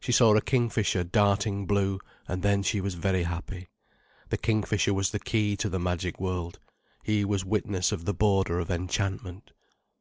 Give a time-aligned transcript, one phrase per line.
[0.00, 3.68] She saw a kingfisher darting blue—and then she was very happy.
[4.30, 6.58] The kingfisher was the key to the magic world:
[7.04, 9.52] he was witness of the border of enchantment.